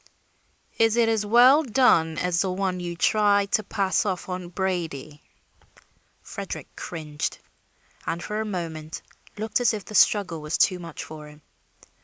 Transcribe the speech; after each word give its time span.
"Is 0.79 0.95
it 0.97 1.07
as 1.09 1.27
well 1.27 1.61
done 1.61 2.17
as 2.17 2.41
the 2.41 2.51
one 2.51 2.79
you 2.79 2.95
tried 2.95 3.51
to 3.51 3.61
pass 3.63 4.03
off 4.03 4.29
on 4.29 4.49
Brady?" 4.49 5.21
Frederick 6.23 6.75
cringed, 6.75 7.37
and 8.07 8.23
for 8.23 8.41
a 8.41 8.43
moment 8.45 9.03
looked 9.37 9.59
as 9.61 9.75
if 9.75 9.85
the 9.85 9.93
struggle 9.93 10.41
was 10.41 10.57
too 10.57 10.79
much 10.79 11.03
for 11.03 11.27
him. 11.27 11.43